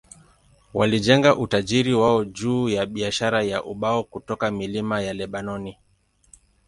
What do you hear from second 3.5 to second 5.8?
ubao kutoka milima ya Lebanoni.